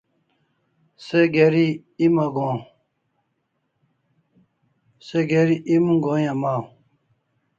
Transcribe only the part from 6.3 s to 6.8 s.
amaw